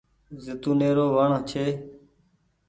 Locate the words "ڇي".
1.49-1.65